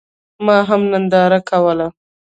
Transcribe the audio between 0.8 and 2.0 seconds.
ننداره کوله.